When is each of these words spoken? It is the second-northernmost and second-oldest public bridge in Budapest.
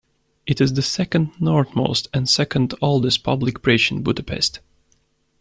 It 0.47 0.59
is 0.59 0.73
the 0.73 0.81
second-northernmost 0.81 2.07
and 2.11 2.27
second-oldest 2.27 3.21
public 3.23 3.61
bridge 3.61 3.91
in 3.91 4.01
Budapest. 4.01 4.59